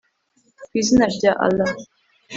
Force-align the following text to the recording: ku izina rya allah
ku 0.67 0.71
izina 0.81 1.05
rya 1.15 1.31
allah 1.45 1.71